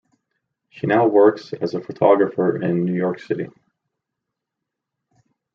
She 0.71 0.87
now 0.87 1.05
works 1.05 1.53
as 1.53 1.75
a 1.75 1.79
photographer 1.79 2.59
in 2.59 2.85
New 2.85 2.95
York 2.95 3.19
City. 3.19 3.49